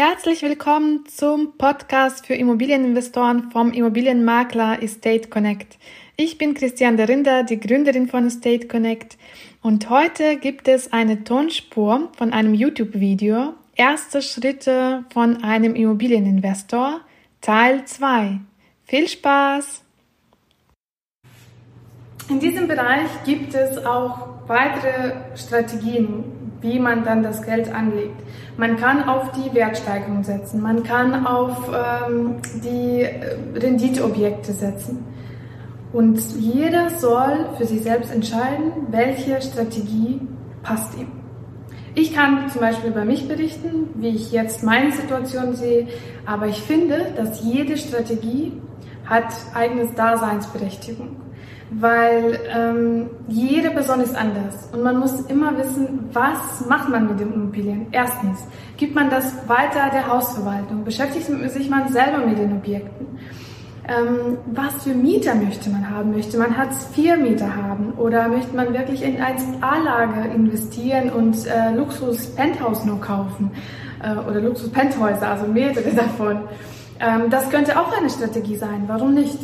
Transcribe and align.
Herzlich 0.00 0.42
willkommen 0.42 1.06
zum 1.08 1.58
Podcast 1.58 2.24
für 2.24 2.34
Immobilieninvestoren 2.34 3.50
vom 3.50 3.72
Immobilienmakler 3.72 4.80
Estate 4.80 5.28
Connect. 5.28 5.76
Ich 6.14 6.38
bin 6.38 6.54
Christian 6.54 6.96
Derinder, 6.96 7.42
die 7.42 7.58
Gründerin 7.58 8.06
von 8.06 8.24
Estate 8.24 8.68
Connect 8.68 9.18
und 9.60 9.90
heute 9.90 10.36
gibt 10.36 10.68
es 10.68 10.92
eine 10.92 11.24
Tonspur 11.24 12.12
von 12.16 12.32
einem 12.32 12.54
YouTube-Video 12.54 13.54
Erste 13.74 14.22
Schritte 14.22 15.04
von 15.12 15.42
einem 15.42 15.74
Immobilieninvestor 15.74 17.00
Teil 17.40 17.84
2. 17.84 18.38
Viel 18.84 19.08
Spaß! 19.08 19.82
In 22.28 22.38
diesem 22.38 22.68
Bereich 22.68 23.10
gibt 23.24 23.52
es 23.52 23.84
auch 23.84 24.28
weitere 24.46 25.36
Strategien, 25.36 26.37
wie 26.60 26.78
man 26.78 27.04
dann 27.04 27.22
das 27.22 27.42
Geld 27.42 27.72
anlegt. 27.72 28.20
Man 28.56 28.76
kann 28.76 29.08
auf 29.08 29.30
die 29.32 29.54
Wertsteigerung 29.54 30.24
setzen, 30.24 30.60
man 30.60 30.82
kann 30.82 31.26
auf 31.26 31.70
ähm, 31.72 32.36
die 32.62 33.02
äh, 33.02 33.36
Renditeobjekte 33.54 34.52
setzen. 34.52 35.04
Und 35.92 36.18
jeder 36.38 36.90
soll 36.90 37.48
für 37.56 37.64
sich 37.64 37.82
selbst 37.82 38.12
entscheiden, 38.12 38.72
welche 38.90 39.40
Strategie 39.40 40.20
passt 40.62 40.98
ihm. 40.98 41.08
Ich 41.94 42.14
kann 42.14 42.48
zum 42.50 42.60
Beispiel 42.60 42.90
bei 42.90 43.04
mich 43.04 43.26
berichten, 43.26 43.88
wie 43.94 44.10
ich 44.10 44.30
jetzt 44.30 44.62
meine 44.62 44.92
Situation 44.92 45.54
sehe, 45.54 45.88
aber 46.26 46.46
ich 46.46 46.60
finde, 46.62 47.12
dass 47.16 47.42
jede 47.42 47.76
Strategie 47.76 48.52
hat 49.06 49.32
eigenes 49.54 49.94
Daseinsberechtigung 49.94 51.16
weil 51.70 52.38
ähm, 52.48 53.10
jede 53.28 53.70
Person 53.70 54.00
ist 54.00 54.16
anders 54.16 54.68
und 54.72 54.82
man 54.82 54.98
muss 54.98 55.20
immer 55.22 55.56
wissen, 55.58 56.08
was 56.12 56.66
macht 56.68 56.88
man 56.88 57.08
mit 57.08 57.20
den 57.20 57.32
Immobilien. 57.32 57.86
Erstens, 57.92 58.44
gibt 58.76 58.94
man 58.94 59.10
das 59.10 59.34
weiter 59.46 59.90
der 59.92 60.08
Hausverwaltung, 60.08 60.84
beschäftigt 60.84 61.26
sich 61.26 61.68
man 61.68 61.88
selber 61.88 62.24
mit 62.24 62.38
den 62.38 62.52
Objekten. 62.52 63.18
Ähm, 63.88 64.36
was 64.52 64.84
für 64.84 64.92
Mieter 64.94 65.34
möchte 65.34 65.70
man 65.70 65.88
haben? 65.88 66.10
Möchte 66.10 66.36
man 66.36 66.54
Hartz-IV-Mieter 66.56 67.56
haben 67.56 67.92
oder 67.96 68.28
möchte 68.28 68.54
man 68.54 68.74
wirklich 68.74 69.02
in 69.02 69.16
eine 69.16 69.38
A-Lage 69.62 70.28
investieren 70.28 71.08
und 71.08 71.46
äh, 71.46 71.74
Luxus-Penthouse 71.74 72.84
nur 72.84 73.00
kaufen 73.00 73.50
äh, 74.02 74.14
oder 74.28 74.42
Luxus-Penthäuser, 74.42 75.28
also 75.28 75.46
mehrere 75.46 75.90
davon? 75.96 76.40
Ähm, 77.00 77.30
das 77.30 77.48
könnte 77.48 77.80
auch 77.80 77.96
eine 77.96 78.10
Strategie 78.10 78.56
sein. 78.56 78.84
Warum 78.88 79.14
nicht? 79.14 79.38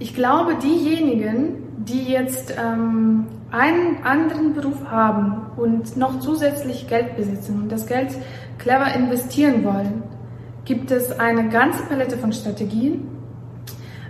Ich 0.00 0.14
glaube, 0.14 0.54
diejenigen, 0.62 1.64
die 1.78 2.04
jetzt 2.04 2.54
ähm, 2.56 3.26
einen 3.50 4.04
anderen 4.04 4.54
Beruf 4.54 4.84
haben 4.88 5.46
und 5.56 5.96
noch 5.96 6.20
zusätzlich 6.20 6.86
Geld 6.86 7.16
besitzen 7.16 7.62
und 7.62 7.72
das 7.72 7.86
Geld 7.86 8.10
clever 8.58 8.94
investieren 8.94 9.64
wollen, 9.64 10.04
gibt 10.64 10.92
es 10.92 11.18
eine 11.18 11.48
ganze 11.48 11.82
Palette 11.84 12.16
von 12.16 12.32
Strategien. 12.32 13.08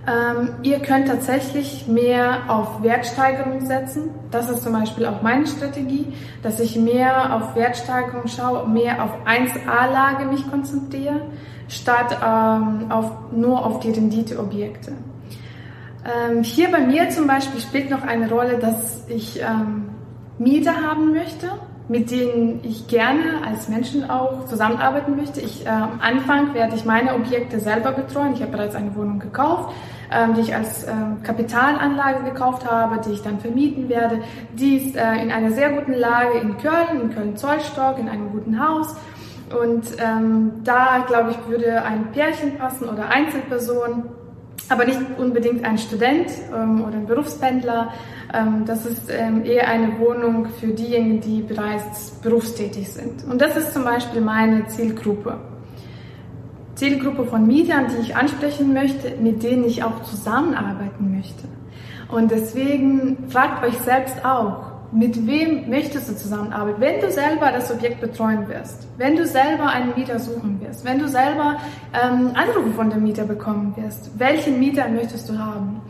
Ähm, 0.07 0.51
ihr 0.63 0.81
könnt 0.81 1.09
tatsächlich 1.09 1.87
mehr 1.87 2.41
auf 2.49 2.83
Wertsteigerung 2.83 3.65
setzen. 3.65 4.11
Das 4.31 4.51
ist 4.51 4.65
zum 4.65 4.73
Beispiel 4.73 5.07
auch 5.07 5.23
meine 5.23 5.47
Strategie, 5.47 6.13
dass 6.43 6.61
ich 6.61 6.77
mehr 6.77 7.35
auf 7.35 7.55
Wertsteigerung 7.55 8.27
schaue, 8.27 8.69
mehr 8.69 9.03
auf 9.03 9.13
1A-Lage 9.27 10.27
mich 10.27 10.51
konzentriere, 10.51 11.23
statt 11.69 12.19
ähm, 12.23 12.91
auf, 12.91 13.11
nur 13.33 13.65
auf 13.65 13.81
die 13.81 13.91
Renditeobjekte. 13.91 14.93
Ähm, 16.05 16.43
hier 16.43 16.71
bei 16.71 16.81
mir 16.81 17.11
zum 17.11 17.27
Beispiel 17.27 17.61
spielt 17.61 17.91
noch 17.91 18.03
eine 18.03 18.29
Rolle, 18.31 18.59
dass 18.59 19.05
ich 19.09 19.41
ähm, 19.41 19.91
Mieter 20.39 20.75
haben 20.77 21.13
möchte, 21.13 21.51
mit 21.89 22.11
denen 22.11 22.61
ich 22.63 22.87
gerne 22.87 23.43
als 23.47 23.69
Menschen 23.69 24.09
auch 24.09 24.45
zusammenarbeiten 24.47 25.17
möchte. 25.17 25.41
Ich, 25.41 25.67
äh, 25.67 25.71
am 25.71 26.01
Anfang 26.01 26.55
werde 26.55 26.77
ich 26.77 26.85
meine 26.85 27.15
Objekte 27.15 27.59
selber 27.59 27.93
betreuen. 27.93 28.35
Ich 28.35 28.43
habe 28.43 28.53
bereits 28.53 28.75
eine 28.75 28.95
Wohnung 28.95 29.19
gekauft, 29.19 29.75
ähm, 30.13 30.35
die 30.35 30.43
ich 30.43 30.55
als 30.55 30.85
äh, 30.85 30.93
Kapitalanlage 31.25 32.25
gekauft 32.25 32.71
habe, 32.71 33.01
die 33.01 33.13
ich 33.13 33.23
dann 33.23 33.41
vermieten 33.41 33.89
werde. 33.89 34.21
Die 34.53 34.77
ist 34.77 34.97
äh, 34.97 35.15
in 35.23 35.33
einer 35.33 35.51
sehr 35.51 35.71
guten 35.71 35.95
Lage 35.95 36.39
in 36.39 36.57
Köln, 36.59 37.01
in 37.03 37.15
Köln-Zollstock, 37.15 37.99
in 37.99 38.09
einem 38.09 38.31
guten 38.31 38.65
Haus. 38.65 38.95
Und 39.61 39.85
ähm, 39.99 40.53
da, 40.63 41.05
glaube 41.07 41.31
ich, 41.31 41.49
würde 41.49 41.83
ein 41.83 42.13
Pärchen 42.13 42.59
passen 42.59 42.89
oder 42.89 43.09
Einzelperson 43.09 44.05
aber 44.69 44.85
nicht 44.85 45.01
unbedingt 45.19 45.65
ein 45.65 45.79
Student 45.79 46.31
ähm, 46.55 46.83
oder 46.83 46.97
ein 46.97 47.07
Berufspendler. 47.07 47.93
Ähm, 48.33 48.65
das 48.67 48.87
ist 48.87 49.11
ähm, 49.11 49.45
eher 49.45 49.69
eine 49.69 49.99
Wohnung 49.99 50.47
für 50.61 50.69
diejenigen, 50.69 51.21
die 51.21 51.43
bereits 51.43 52.11
berufstätig 52.23 52.89
sind. 52.89 53.25
Und 53.25 53.41
das 53.41 53.57
ist 53.57 53.73
zum 53.73 53.85
Beispiel 53.85 54.21
meine 54.21 54.67
Zielgruppe. 54.67 55.39
Zielgruppe 56.75 57.25
von 57.25 57.47
Mietern, 57.47 57.87
die 57.89 58.03
ich 58.03 58.17
ansprechen 58.17 58.73
möchte, 58.73 59.17
mit 59.21 59.43
denen 59.43 59.65
ich 59.65 59.83
auch 59.83 60.03
zusammenarbeiten 60.03 61.17
möchte. 61.17 61.49
Und 62.09 62.31
deswegen 62.31 63.29
fragt 63.29 63.65
euch 63.65 63.77
selbst 63.79 64.25
auch, 64.25 64.68
mit 64.93 65.27
wem 65.27 65.69
möchtest 65.69 66.09
du 66.09 66.17
zusammenarbeiten? 66.17 66.81
Wenn 66.81 67.01
du 67.01 67.11
selber 67.11 67.53
das 67.53 67.71
Objekt 67.71 68.01
betreuen 68.01 68.49
wirst, 68.49 68.87
wenn 68.97 69.17
du 69.17 69.27
selber 69.27 69.69
einen 69.69 69.95
Mieter 69.95 70.19
suchen 70.19 70.61
wirst, 70.61 70.85
wenn 70.85 70.99
du 70.99 71.09
selber 71.09 71.57
ähm, 71.93 72.33
Anrufe 72.35 72.73
von 72.75 72.91
dem 72.91 73.03
Mieter 73.03 73.25
bekommen 73.25 73.75
wirst, 73.77 74.11
welchen 74.19 74.59
Mieter 74.59 74.89
möchtest 74.89 75.29
du 75.29 75.39
haben? 75.39 75.81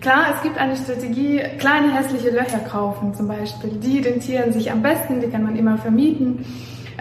Klar, 0.00 0.26
es 0.34 0.42
gibt 0.42 0.58
eine 0.58 0.76
Strategie, 0.76 1.42
kleine 1.58 1.92
hässliche 1.92 2.30
Löcher 2.30 2.58
kaufen 2.58 3.14
zum 3.14 3.28
Beispiel. 3.28 3.70
Die 3.70 3.98
rentieren 3.98 4.52
sich 4.52 4.70
am 4.70 4.82
besten, 4.82 5.20
die 5.20 5.28
kann 5.28 5.42
man 5.42 5.56
immer 5.56 5.78
vermieten. 5.78 6.44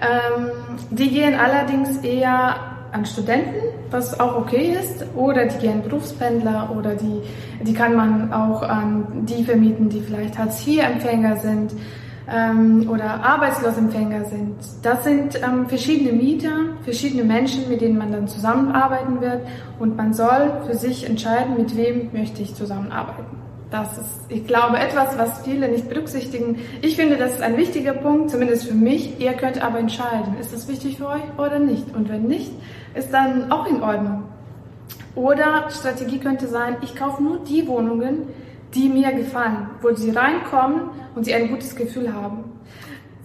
Ähm, 0.01 0.49
die 0.89 1.09
gehen 1.09 1.35
allerdings 1.35 1.97
eher 1.97 2.74
an 2.95 3.05
Studenten, 3.05 3.55
was 3.91 4.19
auch 4.19 4.37
okay 4.37 4.73
ist, 4.79 5.05
oder 5.15 5.45
die 5.45 5.57
gehen 5.57 5.83
Berufspendler 5.83 6.71
oder 6.75 6.95
die, 6.95 7.21
die 7.61 7.73
kann 7.73 7.95
man 7.95 8.31
auch 8.31 8.61
an 8.63 9.25
die 9.25 9.43
vermieten, 9.43 9.89
die 9.89 9.99
vielleicht 9.99 10.37
Hartz-IV-Empfänger 10.37 11.37
sind 11.37 11.73
ähm, 12.33 12.89
oder 12.89 13.23
Arbeitslosempfänger 13.23 14.25
sind. 14.25 14.55
Das 14.81 15.03
sind 15.03 15.35
ähm, 15.43 15.67
verschiedene 15.67 16.13
Mieter, 16.13 16.55
verschiedene 16.83 17.25
Menschen, 17.25 17.69
mit 17.69 17.81
denen 17.81 17.97
man 17.97 18.13
dann 18.13 18.27
zusammenarbeiten 18.29 19.19
wird 19.19 19.41
und 19.77 19.97
man 19.97 20.13
soll 20.13 20.61
für 20.65 20.75
sich 20.75 21.07
entscheiden, 21.07 21.57
mit 21.57 21.75
wem 21.75 22.11
möchte 22.13 22.41
ich 22.41 22.55
zusammenarbeiten. 22.55 23.44
Das 23.71 23.97
ist, 23.97 24.21
ich 24.29 24.45
glaube, 24.45 24.77
etwas, 24.77 25.17
was 25.17 25.41
viele 25.41 25.67
nicht 25.67 25.89
berücksichtigen. 25.89 26.59
Ich 26.81 26.95
finde, 26.95 27.17
das 27.17 27.33
ist 27.33 27.41
ein 27.41 27.57
wichtiger 27.57 27.93
Punkt, 27.93 28.29
zumindest 28.29 28.67
für 28.67 28.75
mich. 28.75 29.19
Ihr 29.19 29.33
könnt 29.33 29.61
aber 29.61 29.79
entscheiden, 29.79 30.37
ist 30.39 30.53
das 30.53 30.67
wichtig 30.67 30.97
für 30.97 31.07
euch 31.07 31.23
oder 31.37 31.59
nicht. 31.59 31.95
Und 31.95 32.09
wenn 32.09 32.23
nicht, 32.23 32.51
ist 32.93 33.11
dann 33.11 33.51
auch 33.51 33.65
in 33.65 33.81
Ordnung. 33.81 34.23
Oder 35.15 35.69
Strategie 35.71 36.19
könnte 36.19 36.47
sein, 36.47 36.77
ich 36.81 36.95
kaufe 36.95 37.23
nur 37.23 37.39
die 37.39 37.67
Wohnungen, 37.67 38.27
die 38.73 38.89
mir 38.89 39.13
gefallen, 39.13 39.69
wo 39.81 39.93
sie 39.93 40.11
reinkommen 40.11 40.89
und 41.15 41.23
sie 41.23 41.33
ein 41.33 41.49
gutes 41.49 41.75
Gefühl 41.75 42.13
haben. 42.13 42.54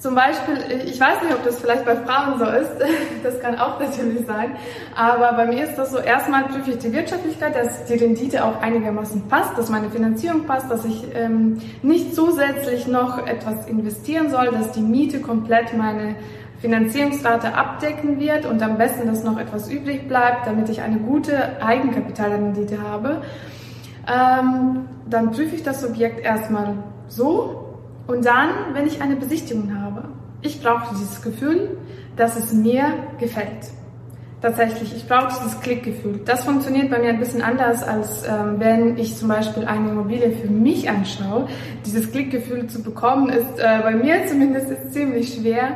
Zum 0.00 0.14
Beispiel, 0.14 0.56
ich 0.86 0.98
weiß 0.98 1.22
nicht, 1.22 1.34
ob 1.34 1.44
das 1.44 1.60
vielleicht 1.60 1.84
bei 1.84 1.94
Frauen 1.94 2.38
so 2.38 2.46
ist, 2.46 2.70
das 3.22 3.38
kann 3.40 3.58
auch 3.58 3.78
natürlich 3.78 4.26
sein, 4.26 4.52
aber 4.96 5.34
bei 5.34 5.44
mir 5.44 5.64
ist 5.64 5.76
das 5.76 5.92
so, 5.92 5.98
erstmal 5.98 6.44
prüfe 6.44 6.70
ich 6.70 6.78
die 6.78 6.90
Wirtschaftlichkeit, 6.90 7.54
dass 7.54 7.84
die 7.84 7.96
Rendite 7.96 8.42
auch 8.42 8.62
einigermaßen 8.62 9.28
passt, 9.28 9.58
dass 9.58 9.68
meine 9.68 9.90
Finanzierung 9.90 10.47
passt, 10.47 10.70
dass 10.70 10.86
ich 10.86 11.04
ähm, 11.14 11.60
nicht 11.82 12.14
zusätzlich 12.14 12.86
noch 12.86 13.26
etwas 13.26 13.66
investieren 13.66 14.30
soll, 14.30 14.50
dass 14.52 14.72
die 14.72 14.80
Miete 14.80 15.20
komplett 15.20 15.76
meine 15.76 16.14
Finanzierungsrate 16.62 17.53
abdecken 17.54 18.18
wird 18.18 18.46
und 18.46 18.62
am 18.62 18.78
besten, 18.78 19.06
dass 19.06 19.22
noch 19.22 19.38
etwas 19.38 19.70
übrig 19.70 20.08
bleibt, 20.08 20.46
damit 20.46 20.70
ich 20.70 20.80
eine 20.80 20.96
gute 20.96 21.62
Eigenkapitalrendite 21.62 22.82
habe. 22.82 23.20
Ähm, 24.08 24.88
dann 25.10 25.30
prüfe 25.30 25.56
ich 25.56 25.62
das 25.62 25.84
Objekt 25.84 26.24
erstmal 26.24 26.76
so 27.06 27.69
und 28.10 28.27
dann, 28.27 28.74
wenn 28.74 28.89
ich 28.89 29.01
eine 29.01 29.15
Besichtigung 29.15 29.80
habe, 29.80 30.09
ich 30.42 30.60
brauche 30.60 30.95
dieses 30.95 31.22
Gefühl, 31.22 31.78
dass 32.16 32.36
es 32.36 32.53
mir 32.53 32.92
gefällt. 33.21 33.71
Tatsächlich, 34.42 34.97
ich 34.97 35.07
brauche 35.07 35.28
dieses 35.39 35.60
Klickgefühl. 35.60 36.21
Das 36.25 36.45
funktioniert 36.45 36.91
bei 36.91 36.98
mir 36.98 37.10
ein 37.10 37.19
bisschen 37.19 37.42
anders, 37.42 37.83
als 37.83 38.27
ähm, 38.27 38.54
wenn 38.57 38.97
ich 38.97 39.15
zum 39.15 39.28
Beispiel 39.28 39.66
eine 39.66 39.91
Immobilie 39.91 40.31
für 40.31 40.48
mich 40.48 40.89
anschaue. 40.89 41.47
Dieses 41.84 42.10
Klickgefühl 42.10 42.66
zu 42.66 42.83
bekommen, 42.83 43.28
ist 43.28 43.59
äh, 43.59 43.81
bei 43.83 43.95
mir 43.95 44.27
zumindest 44.28 44.71
ist 44.71 44.95
ziemlich 44.95 45.34
schwer. 45.34 45.72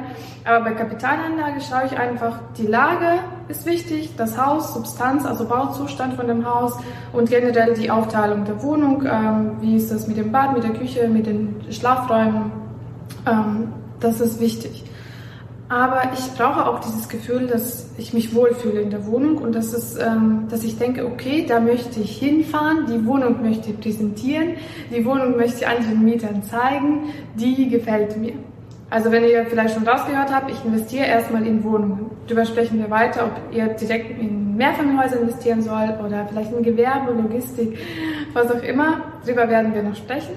Aber 0.46 0.64
bei 0.64 0.72
Kapitalanlage 0.72 1.60
schaue 1.60 1.82
ich 1.86 1.98
einfach, 1.98 2.38
die 2.56 2.66
Lage 2.66 3.18
ist 3.48 3.66
wichtig, 3.66 4.14
das 4.16 4.42
Haus, 4.42 4.72
Substanz, 4.72 5.26
also 5.26 5.46
Bauzustand 5.46 6.14
von 6.14 6.26
dem 6.26 6.48
Haus 6.48 6.72
und 7.12 7.28
generell 7.28 7.74
die 7.74 7.90
Aufteilung 7.90 8.46
der 8.46 8.62
Wohnung. 8.62 9.04
Ähm, 9.06 9.56
wie 9.60 9.76
ist 9.76 9.92
das 9.92 10.06
mit 10.06 10.16
dem 10.16 10.32
Bad, 10.32 10.54
mit 10.54 10.64
der 10.64 10.72
Küche, 10.72 11.06
mit 11.08 11.26
den 11.26 11.56
Schlafräumen? 11.70 12.50
Ähm, 13.26 13.74
das 14.00 14.22
ist 14.22 14.40
wichtig. 14.40 14.84
Aber 15.68 16.02
ich 16.12 16.30
brauche 16.36 16.66
auch 16.66 16.80
dieses 16.80 17.08
Gefühl, 17.08 17.46
dass 17.46 17.86
ich 17.96 18.12
mich 18.12 18.34
wohlfühle 18.34 18.82
in 18.82 18.90
der 18.90 19.06
Wohnung 19.06 19.38
und 19.38 19.54
dass, 19.54 19.72
es, 19.72 19.96
ähm, 19.96 20.46
dass 20.50 20.62
ich 20.62 20.78
denke, 20.78 21.06
okay, 21.06 21.46
da 21.48 21.58
möchte 21.58 22.00
ich 22.00 22.18
hinfahren, 22.18 22.86
die 22.86 23.06
Wohnung 23.06 23.42
möchte 23.42 23.70
ich 23.70 23.80
präsentieren, 23.80 24.56
die 24.94 25.04
Wohnung 25.06 25.36
möchte 25.36 25.58
ich 25.60 25.66
anderen 25.66 26.04
Mietern 26.04 26.42
zeigen, 26.42 27.10
die 27.34 27.68
gefällt 27.68 28.16
mir. 28.18 28.34
Also 28.90 29.10
wenn 29.10 29.24
ihr 29.24 29.46
vielleicht 29.46 29.74
schon 29.74 29.88
rausgehört 29.88 30.32
habt, 30.32 30.50
ich 30.50 30.64
investiere 30.64 31.06
erstmal 31.06 31.46
in 31.46 31.64
Wohnungen. 31.64 32.10
Darüber 32.26 32.44
sprechen 32.44 32.78
wir 32.78 32.90
weiter, 32.90 33.24
ob 33.24 33.54
ihr 33.54 33.68
direkt 33.68 34.20
in 34.20 34.56
Mehrfamilienhäuser 34.56 35.20
investieren 35.20 35.62
sollt 35.62 35.98
oder 36.00 36.26
vielleicht 36.28 36.52
in 36.52 36.62
Gewerbe, 36.62 37.12
Logistik, 37.12 37.78
was 38.34 38.50
auch 38.52 38.62
immer. 38.62 39.02
Darüber 39.24 39.48
werden 39.48 39.74
wir 39.74 39.82
noch 39.82 39.96
sprechen. 39.96 40.36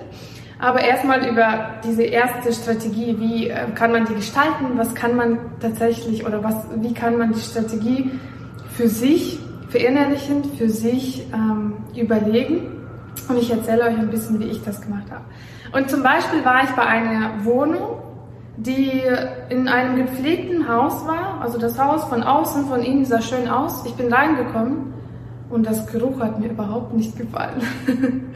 Aber 0.60 0.82
erstmal 0.82 1.28
über 1.28 1.76
diese 1.84 2.04
erste 2.04 2.52
Strategie, 2.52 3.16
wie 3.20 3.50
äh, 3.50 3.70
kann 3.76 3.92
man 3.92 4.06
die 4.06 4.16
gestalten, 4.16 4.72
was 4.76 4.96
kann 4.96 5.16
man 5.16 5.38
tatsächlich 5.60 6.26
oder 6.26 6.44
was, 6.44 6.56
wie 6.78 6.94
kann 6.94 7.18
man 7.18 7.34
die 7.34 7.40
Strategie 7.40 8.12
für 8.72 8.88
sich 8.88 9.40
verinnerlichen, 9.70 10.44
für 10.58 10.70
sich 10.70 11.28
ähm, 11.34 11.74
überlegen. 11.96 12.72
Und 13.30 13.38
ich 13.38 13.52
erzähle 13.52 13.84
euch 13.84 13.98
ein 13.98 14.10
bisschen, 14.10 14.40
wie 14.40 14.46
ich 14.46 14.64
das 14.64 14.82
gemacht 14.82 15.12
habe. 15.12 15.26
Und 15.74 15.90
zum 15.90 16.02
Beispiel 16.02 16.44
war 16.44 16.64
ich 16.64 16.70
bei 16.72 16.86
einer 16.86 17.44
Wohnung, 17.44 18.02
die 18.56 19.04
in 19.50 19.68
einem 19.68 19.98
gepflegten 19.98 20.68
Haus 20.68 21.06
war. 21.06 21.40
Also 21.42 21.60
das 21.60 21.78
Haus 21.80 22.06
von 22.06 22.24
außen, 22.24 22.66
von 22.66 22.82
innen 22.82 23.06
sah 23.06 23.22
schön 23.22 23.48
aus. 23.48 23.86
Ich 23.86 23.94
bin 23.94 24.12
reingekommen 24.12 24.94
und 25.50 25.66
das 25.66 25.86
Geruch 25.88 26.20
hat 26.20 26.40
mir 26.40 26.50
überhaupt 26.50 26.94
nicht 26.94 27.18
gefallen. 27.18 27.62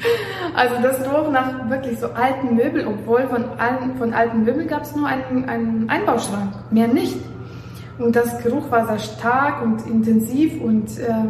also 0.55 0.75
das 0.81 1.01
roch 1.07 1.29
nach 1.31 1.69
wirklich 1.69 1.99
so 1.99 2.07
alten 2.07 2.55
Möbeln, 2.55 2.87
obwohl 2.87 3.27
von, 3.27 3.43
allen, 3.57 3.95
von 3.97 4.13
alten 4.13 4.43
Möbeln 4.43 4.67
gab 4.67 4.83
es 4.83 4.95
nur 4.95 5.07
einen, 5.07 5.47
einen 5.49 5.89
Einbauschrank, 5.89 6.53
mehr 6.71 6.87
nicht. 6.87 7.17
Und 7.99 8.15
das 8.15 8.41
Geruch 8.41 8.71
war 8.71 8.87
sehr 8.87 8.99
stark 8.99 9.61
und 9.61 9.85
intensiv 9.85 10.61
und 10.61 10.97
äh, 10.99 11.25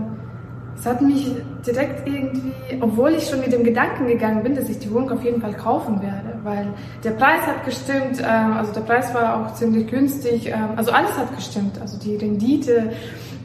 es 0.77 0.85
hat 0.85 1.01
mich 1.01 1.31
direkt 1.65 2.07
irgendwie, 2.07 2.53
obwohl 2.79 3.11
ich 3.11 3.27
schon 3.27 3.39
mit 3.39 3.51
dem 3.51 3.63
Gedanken 3.63 4.07
gegangen 4.07 4.41
bin, 4.41 4.55
dass 4.55 4.69
ich 4.69 4.79
die 4.79 4.91
Wohnung 4.91 5.11
auf 5.11 5.23
jeden 5.23 5.41
Fall 5.41 5.53
kaufen 5.53 6.01
werde, 6.01 6.39
weil 6.43 6.67
der 7.03 7.11
Preis 7.11 7.41
hat 7.45 7.65
gestimmt, 7.65 8.19
äh, 8.19 8.23
also 8.23 8.71
der 8.73 8.81
Preis 8.81 9.13
war 9.13 9.45
auch 9.45 9.53
ziemlich 9.53 9.87
günstig, 9.87 10.47
äh, 10.47 10.55
also 10.75 10.91
alles 10.91 11.15
hat 11.17 11.35
gestimmt, 11.35 11.79
also 11.79 11.99
die 11.99 12.15
Rendite, 12.15 12.91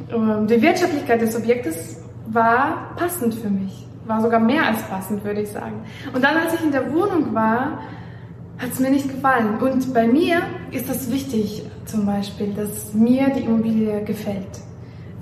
äh, 0.09 0.47
die 0.47 0.63
Wirtschaftlichkeit 0.63 1.21
des 1.21 1.37
Objektes 1.37 1.96
war 2.27 2.95
passend 2.97 3.35
für 3.35 3.51
mich, 3.51 3.87
war 4.07 4.21
sogar 4.21 4.41
mehr 4.41 4.67
als 4.67 4.83
passend, 4.83 5.25
würde 5.25 5.43
ich 5.43 5.51
sagen. 5.51 5.83
Und 6.15 6.23
dann, 6.25 6.37
als 6.37 6.55
ich 6.55 6.63
in 6.63 6.73
der 6.73 6.93
Wohnung 6.93 7.35
war, 7.35 7.79
hat 8.59 8.71
es 8.73 8.81
mir 8.81 8.91
nicht 8.91 9.09
gefallen. 9.09 9.59
Und 9.59 9.93
bei 9.93 10.07
mir 10.07 10.43
ist 10.71 10.89
das 10.89 11.11
wichtig, 11.11 11.65
zum 11.85 12.07
Beispiel, 12.07 12.53
dass 12.55 12.95
mir 12.95 13.29
die 13.31 13.41
Immobilie 13.41 14.03
gefällt. 14.05 14.61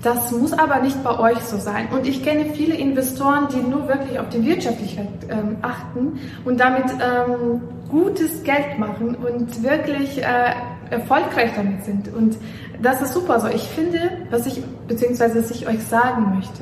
Das 0.01 0.31
muss 0.31 0.53
aber 0.53 0.81
nicht 0.81 1.03
bei 1.03 1.17
euch 1.17 1.39
so 1.39 1.57
sein. 1.57 1.87
Und 1.91 2.07
ich 2.07 2.23
kenne 2.23 2.45
viele 2.53 2.75
Investoren, 2.75 3.47
die 3.51 3.57
nur 3.57 3.87
wirklich 3.87 4.19
auf 4.19 4.29
die 4.29 4.45
Wirtschaftlichkeit 4.45 5.07
ähm, 5.29 5.57
achten 5.63 6.19
und 6.45 6.59
damit 6.59 6.85
ähm, 6.91 7.61
gutes 7.89 8.43
Geld 8.43 8.77
machen 8.77 9.15
und 9.15 9.63
wirklich 9.63 10.21
äh, 10.21 10.51
erfolgreich 10.91 11.51
damit 11.55 11.83
sind. 11.85 12.13
Und 12.13 12.37
das 12.81 13.01
ist 13.01 13.13
super 13.13 13.39
so. 13.39 13.47
Ich 13.47 13.63
finde, 13.63 13.99
was 14.29 14.45
ich, 14.45 14.61
beziehungsweise 14.87 15.39
was 15.39 15.49
ich 15.49 15.67
euch 15.67 15.83
sagen 15.83 16.35
möchte, 16.35 16.61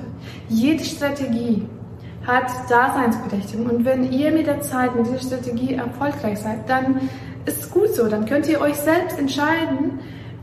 jede 0.50 0.84
Strategie 0.84 1.66
hat 2.26 2.52
Daseinsberechtigung. 2.70 3.66
Und 3.68 3.86
wenn 3.86 4.12
ihr 4.12 4.32
mit 4.32 4.48
der 4.48 4.62
Zeit 4.62 4.96
mit 4.96 5.08
dieser 5.08 5.20
Strategie 5.20 5.74
erfolgreich 5.76 6.40
seid, 6.40 6.70
dann 6.70 7.10
ist 7.46 7.64
es 7.64 7.70
gut 7.70 7.94
so. 7.94 8.08
Dann 8.08 8.26
könnt 8.26 8.48
ihr 8.48 8.62
euch 8.62 8.76
selbst 8.76 9.20
entscheiden, 9.20 10.00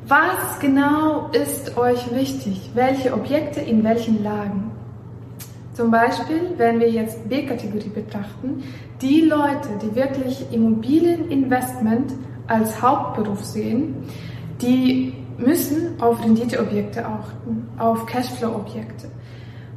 was 0.06 0.58
genau 0.60 1.30
ist 1.32 1.76
euch 1.76 2.12
wichtig? 2.14 2.70
Welche 2.74 3.14
Objekte 3.14 3.60
in 3.60 3.84
welchen 3.84 4.22
Lagen? 4.24 4.72
Zum 5.74 5.90
Beispiel, 5.90 6.50
wenn 6.56 6.80
wir 6.80 6.90
jetzt 6.90 7.28
B-Kategorie 7.28 7.88
betrachten, 7.88 8.64
die 9.00 9.22
Leute, 9.22 9.68
die 9.82 9.94
wirklich 9.94 10.44
Immobilieninvestment 10.52 12.12
als 12.48 12.82
Hauptberuf 12.82 13.44
sehen, 13.44 13.94
die 14.60 15.14
müssen 15.38 16.00
auf 16.02 16.22
Renditeobjekte 16.22 17.06
achten, 17.06 17.68
auf 17.78 18.04
Cashflow-Objekte. 18.06 19.06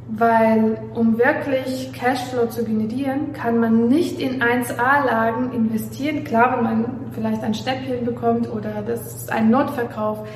Weil 0.08 0.78
um 0.94 1.18
wirklich 1.18 1.92
Cashflow 1.92 2.46
zu 2.46 2.64
generieren, 2.64 3.32
kann 3.32 3.58
man 3.58 3.88
nicht 3.88 4.20
in 4.20 4.42
1A-Lagen 4.42 5.52
investieren. 5.52 6.24
Klar, 6.24 6.56
wenn 6.56 6.64
man 6.64 6.84
vielleicht 7.12 7.42
ein 7.42 7.54
Stäbchen 7.54 8.04
bekommt 8.04 8.50
oder 8.50 8.82
das 8.86 9.14
ist 9.14 9.32
ein 9.32 9.50
Notverkauf. 9.50 10.26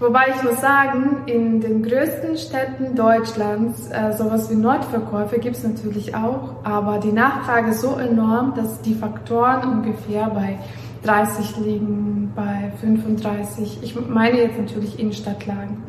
Wobei 0.00 0.34
ich 0.34 0.42
muss 0.42 0.60
sagen, 0.60 1.18
in 1.26 1.60
den 1.60 1.84
größten 1.84 2.36
Städten 2.36 2.96
Deutschlands, 2.96 3.88
äh, 3.92 4.12
sowas 4.12 4.50
wie 4.50 4.56
Notverkäufe 4.56 5.38
gibt 5.38 5.54
es 5.54 5.62
natürlich 5.62 6.12
auch, 6.16 6.56
aber 6.64 6.98
die 6.98 7.12
Nachfrage 7.12 7.70
ist 7.70 7.82
so 7.82 7.94
enorm, 7.98 8.52
dass 8.56 8.82
die 8.82 8.94
Faktoren 8.94 9.62
ungefähr 9.70 10.28
bei 10.30 10.58
30 11.04 11.56
liegen, 11.58 12.32
bei 12.34 12.72
35. 12.80 13.78
Ich 13.82 13.94
meine 14.08 14.38
jetzt 14.38 14.58
natürlich 14.58 14.98
Innenstadtlagen. 14.98 15.84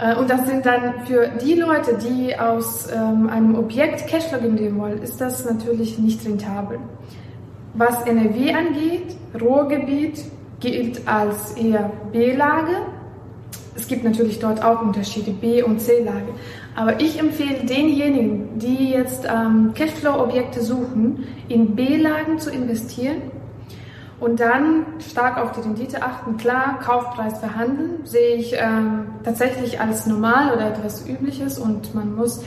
Äh, 0.00 0.16
und 0.16 0.30
das 0.30 0.46
sind 0.46 0.64
dann 0.66 1.06
für 1.06 1.28
die 1.28 1.54
Leute, 1.54 1.98
die 1.98 2.36
aus 2.38 2.88
ähm, 2.92 3.28
einem 3.28 3.54
Objekt 3.54 4.06
Cashflow 4.06 4.40
generieren 4.40 4.78
wollen, 4.78 5.02
ist 5.02 5.20
das 5.20 5.44
natürlich 5.44 5.98
nicht 5.98 6.24
rentabel. 6.24 6.78
Was 7.74 8.02
NRW 8.02 8.52
angeht, 8.52 9.16
Ruhrgebiet 9.40 10.24
gilt 10.58 11.06
als 11.06 11.52
eher 11.52 11.90
B-Lage. 12.12 12.72
Es 13.76 13.86
gibt 13.86 14.04
natürlich 14.04 14.40
dort 14.40 14.62
auch 14.64 14.82
Unterschiede, 14.82 15.30
B- 15.30 15.62
und 15.62 15.80
C-Lage. 15.80 16.34
Aber 16.74 17.00
ich 17.00 17.18
empfehle 17.18 17.64
denjenigen, 17.64 18.58
die 18.58 18.90
jetzt 18.90 19.24
ähm, 19.24 19.72
Cashflow-Objekte 19.74 20.60
suchen, 20.62 21.26
in 21.48 21.74
B-Lagen 21.76 22.38
zu 22.38 22.50
investieren 22.50 23.22
und 24.20 24.38
dann 24.38 24.86
stark 25.00 25.38
auf 25.38 25.52
die 25.52 25.60
Rendite 25.60 26.02
achten. 26.02 26.36
Klar, 26.36 26.78
Kaufpreis 26.80 27.38
verhandeln 27.38 28.04
sehe 28.04 28.36
ich 28.36 28.54
ähm, 28.54 29.06
tatsächlich 29.24 29.80
als 29.80 30.06
normal 30.06 30.54
oder 30.54 30.68
etwas 30.68 31.08
Übliches 31.08 31.58
und 31.58 31.94
man 31.94 32.14
muss 32.14 32.44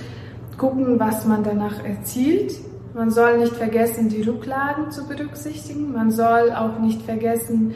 gucken, 0.57 0.99
was 0.99 1.25
man 1.25 1.43
danach 1.43 1.83
erzielt. 1.83 2.53
Man 2.93 3.09
soll 3.09 3.39
nicht 3.39 3.55
vergessen, 3.55 4.07
die 4.07 4.21
Rücklagen 4.21 4.91
zu 4.91 5.07
berücksichtigen. 5.07 5.91
Man 5.93 6.11
soll 6.11 6.51
auch 6.51 6.77
nicht 6.77 7.01
vergessen, 7.01 7.73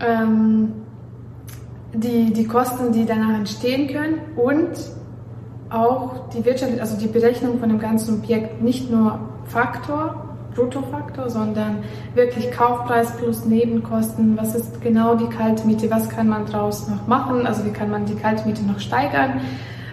ähm, 0.00 0.72
die, 1.92 2.32
die 2.32 2.46
Kosten, 2.46 2.90
die 2.92 3.04
danach 3.04 3.36
entstehen 3.36 3.88
können 3.88 4.18
und 4.36 4.70
auch 5.68 6.28
die 6.30 6.44
Wirtschaft, 6.44 6.80
also 6.80 6.96
die 6.96 7.06
Berechnung 7.06 7.58
von 7.58 7.68
dem 7.68 7.78
ganzen 7.78 8.18
Objekt 8.18 8.62
nicht 8.62 8.90
nur 8.90 9.18
Faktor, 9.44 10.25
Bruttofaktor, 10.56 11.30
sondern 11.30 11.84
wirklich 12.14 12.50
Kaufpreis 12.50 13.16
plus 13.16 13.44
Nebenkosten. 13.44 14.36
Was 14.36 14.54
ist 14.54 14.80
genau 14.80 15.14
die 15.14 15.28
Kaltmiete? 15.28 15.90
Was 15.90 16.08
kann 16.08 16.28
man 16.28 16.46
daraus 16.46 16.88
noch 16.88 17.06
machen? 17.06 17.46
Also 17.46 17.64
wie 17.64 17.70
kann 17.70 17.90
man 17.90 18.06
die 18.06 18.16
Kaltmiete 18.16 18.62
noch 18.64 18.80
steigern? 18.80 19.40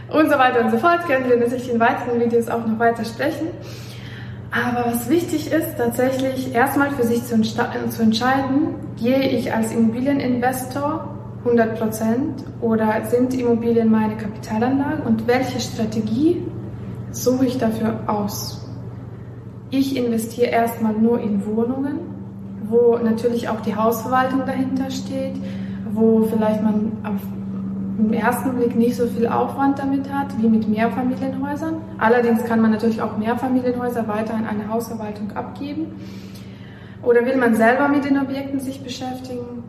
Und 0.09 0.31
so 0.31 0.37
weiter 0.37 0.63
und 0.63 0.71
so 0.71 0.77
fort. 0.77 1.05
Können 1.05 1.29
wir 1.29 1.37
natürlich 1.37 1.71
in 1.71 1.79
weiteren 1.79 2.19
Videos 2.19 2.47
auch 2.49 2.65
noch 2.65 2.79
weiter 2.79 3.03
sprechen. 3.05 3.49
Aber 4.51 4.91
was 4.91 5.09
wichtig 5.09 5.51
ist, 5.51 5.77
tatsächlich 5.77 6.53
erstmal 6.53 6.91
für 6.91 7.03
sich 7.03 7.25
zu, 7.25 7.41
zu 7.41 8.01
entscheiden, 8.01 8.75
gehe 8.97 9.29
ich 9.29 9.51
als 9.51 9.71
Immobilieninvestor 9.71 11.09
100% 11.43 11.81
oder 12.61 13.03
sind 13.09 13.33
Immobilien 13.33 13.91
meine 13.91 14.15
Kapitalanlage 14.15 15.01
und 15.03 15.27
welche 15.27 15.59
Strategie 15.59 16.43
suche 17.11 17.47
ich 17.47 17.57
dafür 17.57 17.99
aus? 18.07 18.62
Ich 19.75 19.97
investiere 19.97 20.51
erstmal 20.51 20.93
nur 20.93 21.19
in 21.19 21.43
Wohnungen, 21.47 21.97
wo 22.69 22.95
natürlich 22.97 23.49
auch 23.49 23.59
die 23.61 23.75
Hausverwaltung 23.75 24.45
dahinter 24.45 24.91
steht, 24.91 25.33
wo 25.91 26.21
vielleicht 26.25 26.61
man 26.61 26.91
auf 27.03 27.19
im 27.97 28.13
ersten 28.13 28.53
Blick 28.55 28.75
nicht 28.75 28.95
so 28.95 29.07
viel 29.07 29.25
Aufwand 29.25 29.79
damit 29.79 30.13
hat 30.13 30.27
wie 30.39 30.47
mit 30.47 30.69
Mehrfamilienhäusern. 30.69 31.81
Allerdings 31.97 32.43
kann 32.43 32.61
man 32.61 32.69
natürlich 32.69 33.01
auch 33.01 33.17
Mehrfamilienhäuser 33.17 34.07
weiter 34.07 34.35
an 34.35 34.45
eine 34.45 34.69
Hausverwaltung 34.69 35.31
abgeben. 35.31 35.87
Oder 37.01 37.25
will 37.25 37.37
man 37.37 37.55
selber 37.55 37.87
mit 37.87 38.05
den 38.05 38.19
Objekten 38.19 38.59
sich 38.59 38.83
beschäftigen? 38.83 39.63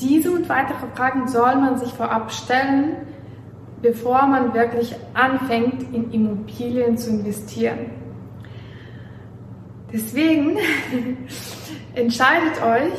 Diese 0.00 0.30
und 0.30 0.48
weitere 0.48 0.86
Fragen 0.94 1.28
soll 1.28 1.56
man 1.56 1.76
sich 1.76 1.92
vorab 1.92 2.32
stellen, 2.32 2.96
bevor 3.82 4.26
man 4.28 4.54
wirklich 4.54 4.94
anfängt, 5.12 5.92
in 5.92 6.10
Immobilien 6.10 6.96
zu 6.96 7.10
investieren. 7.10 8.01
Deswegen 9.92 10.56
entscheidet 11.94 12.62
euch, 12.62 12.98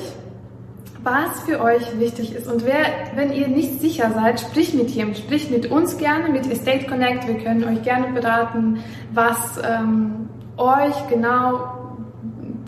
was 1.04 1.42
für 1.42 1.62
euch 1.62 2.00
wichtig 2.00 2.34
ist. 2.34 2.48
Und 2.48 2.66
wer, 2.66 2.86
wenn 3.16 3.34
ihr 3.34 3.48
nicht 3.48 3.82
sicher 3.82 4.12
seid, 4.14 4.40
spricht 4.40 4.74
mit 4.74 4.90
jemandem, 4.92 5.22
spricht 5.22 5.52
mit 5.52 5.70
uns 5.70 5.98
gerne, 5.98 6.30
mit 6.30 6.50
Estate 6.50 6.86
Connect. 6.86 7.28
Wir 7.28 7.38
können 7.40 7.64
euch 7.66 7.84
gerne 7.84 8.14
beraten, 8.14 8.80
was 9.14 9.60
ähm, 9.68 10.30
euch 10.58 10.96
genau 11.10 11.98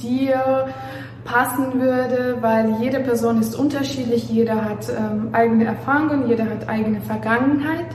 dir 0.02 0.68
passen 1.24 1.82
würde, 1.82 2.38
weil 2.42 2.76
jede 2.82 3.00
Person 3.00 3.40
ist 3.40 3.56
unterschiedlich, 3.56 4.30
jeder 4.30 4.64
hat 4.64 4.88
ähm, 4.90 5.30
eigene 5.32 5.66
Erfahrungen, 5.66 6.28
jeder 6.28 6.46
hat 6.46 6.70
eigene 6.70 7.02
Vergangenheit 7.02 7.88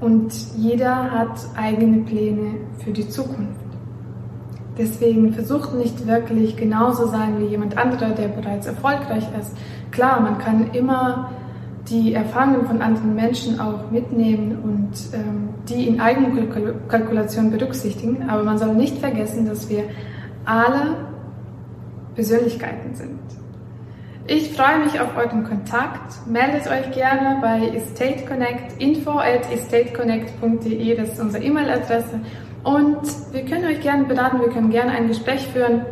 und 0.00 0.32
jeder 0.56 1.10
hat 1.10 1.38
eigene 1.56 2.02
Pläne 2.02 2.54
für 2.84 2.90
die 2.90 3.08
Zukunft. 3.08 3.65
Deswegen 4.78 5.32
versucht 5.32 5.74
nicht 5.74 6.06
wirklich 6.06 6.56
genauso 6.56 7.06
sein 7.06 7.38
wie 7.40 7.46
jemand 7.46 7.78
anderer, 7.78 8.10
der 8.10 8.28
bereits 8.28 8.66
erfolgreich 8.66 9.24
ist. 9.40 9.56
Klar, 9.90 10.20
man 10.20 10.38
kann 10.38 10.70
immer 10.72 11.30
die 11.88 12.14
Erfahrungen 12.14 12.66
von 12.66 12.82
anderen 12.82 13.14
Menschen 13.14 13.60
auch 13.60 13.90
mitnehmen 13.90 14.58
und 14.62 15.14
ähm, 15.14 15.48
die 15.68 15.86
in 15.86 16.00
Eigenkalkulation 16.00 17.50
berücksichtigen. 17.50 18.28
Aber 18.28 18.42
man 18.42 18.58
soll 18.58 18.74
nicht 18.74 18.98
vergessen, 18.98 19.46
dass 19.46 19.68
wir 19.70 19.84
alle 20.44 20.96
Persönlichkeiten 22.14 22.94
sind. 22.94 23.20
Ich 24.28 24.52
freue 24.54 24.80
mich 24.84 25.00
auf 25.00 25.16
euren 25.16 25.44
Kontakt. 25.44 26.26
Meldet 26.26 26.68
euch 26.68 26.90
gerne 26.90 27.38
bei 27.40 27.68
Estate 27.68 28.26
Connect, 28.26 28.80
info 28.82 29.12
at 29.12 29.48
estateconnect.de, 29.52 30.96
das 30.96 31.10
ist 31.10 31.20
unsere 31.20 31.44
E-Mail-Adresse. 31.44 32.20
Und 32.66 33.32
wir 33.32 33.44
können 33.44 33.64
euch 33.66 33.80
gerne 33.80 34.06
beraten, 34.06 34.40
wir 34.40 34.48
können 34.48 34.70
gerne 34.70 34.90
ein 34.90 35.06
Gespräch 35.06 35.46
führen. 35.46 35.86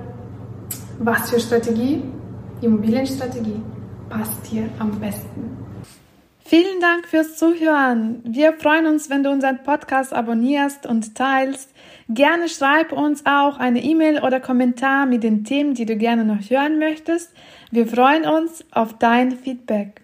Was 0.99 1.31
für 1.31 1.39
Strategie, 1.39 2.03
Immobilienstrategie 2.63 3.63
passt 4.11 4.45
hier 4.47 4.69
am 4.81 4.91
besten? 4.99 5.57
Vielen 6.41 6.81
Dank 6.81 7.07
fürs 7.07 7.37
Zuhören. 7.37 8.23
Wir 8.25 8.55
freuen 8.55 8.87
uns, 8.87 9.09
wenn 9.09 9.23
du 9.23 9.31
unseren 9.31 9.63
Podcast 9.63 10.13
abonnierst 10.13 10.85
und 10.85 11.15
teilst. 11.15 11.71
Gerne 12.09 12.49
schreib 12.49 12.91
uns 12.91 13.25
auch 13.25 13.59
eine 13.59 13.81
E-Mail 13.81 14.21
oder 14.25 14.41
Kommentar 14.41 15.07
mit 15.07 15.23
den 15.23 15.45
Themen, 15.45 15.75
die 15.75 15.87
du 15.87 15.97
gerne 15.97 16.25
noch 16.25 16.51
hören 16.51 16.81
möchtest. 16.81 17.33
Wir 17.71 17.87
freuen 17.87 18.25
uns 18.25 18.65
auf 18.73 18.99
dein 18.99 19.31
Feedback. 19.31 20.04